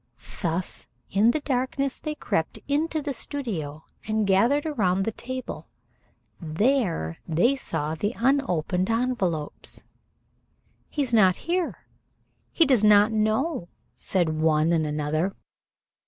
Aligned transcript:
Thus 0.41 0.87
in 1.11 1.29
the 1.29 1.41
darkness 1.41 1.99
they 1.99 2.15
crept 2.15 2.57
into 2.67 3.03
the 3.03 3.13
studio 3.13 3.83
and 4.07 4.25
gathered 4.25 4.65
around 4.65 5.03
the 5.05 5.11
table. 5.11 5.67
There 6.41 7.19
they 7.27 7.55
saw 7.55 7.93
the 7.93 8.15
unopened 8.17 8.89
envelopes. 8.89 9.83
"He 10.89 11.03
is 11.03 11.13
not 11.13 11.35
here. 11.45 11.85
He 12.51 12.65
does 12.65 12.83
not 12.83 13.11
know," 13.11 13.69
said 13.95 14.41
one 14.41 14.73
and 14.73 14.87
another. 14.87 15.35